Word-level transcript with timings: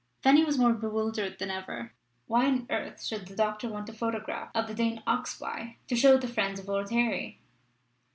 Fanny 0.23 0.43
was 0.43 0.57
more 0.57 0.73
bewildered 0.73 1.37
than 1.37 1.51
ever. 1.51 1.93
Why 2.25 2.47
on 2.47 2.65
earth 2.71 3.03
should 3.03 3.27
the 3.27 3.35
doctor 3.35 3.69
want 3.69 3.87
a 3.87 3.93
photograph 3.93 4.49
of 4.55 4.65
the 4.67 4.73
Dane 4.73 5.03
Oxbye 5.05 5.75
to 5.87 5.95
show 5.95 6.17
the 6.17 6.27
friends 6.27 6.59
of 6.59 6.67
Lord 6.67 6.89
Harry? 6.89 7.39